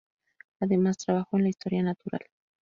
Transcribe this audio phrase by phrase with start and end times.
[0.59, 2.21] Además trabajó en la Historia natural.